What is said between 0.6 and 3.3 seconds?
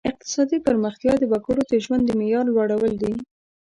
پرمختیا د وګړو د ژوند د معیار لوړول دي.